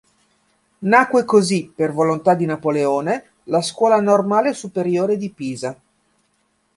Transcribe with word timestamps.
Nacque 0.79 1.25
così, 1.25 1.71
per 1.75 1.91
volontà 1.93 2.33
di 2.33 2.47
Napoleone, 2.47 3.25
la 3.43 3.61
Scuola 3.61 4.01
Normale 4.01 4.51
Superiore 4.55 5.15
di 5.15 5.29
Pisa. 5.29 5.79